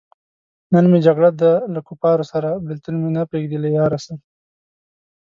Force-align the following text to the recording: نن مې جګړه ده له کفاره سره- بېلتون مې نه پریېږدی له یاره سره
نن 0.73 0.85
مې 0.91 0.99
جګړه 1.05 1.29
ده 1.41 1.51
له 1.73 1.79
کفاره 1.87 2.25
سره- 2.31 2.59
بېلتون 2.65 2.95
مې 3.01 3.09
نه 3.15 3.23
پریېږدی 3.29 3.57
له 3.63 3.69
یاره 3.77 3.99
سره 4.05 4.17